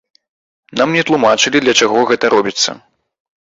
Нам 0.81 0.89
не 0.97 1.03
тлумачылі, 1.11 1.57
для 1.67 1.77
чаго 1.85 2.09
гэта 2.13 2.35
робіцца. 2.39 2.69